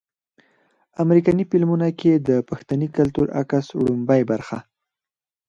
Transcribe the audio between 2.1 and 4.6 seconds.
د پښتني کلتور عکس وړومبۍ برخه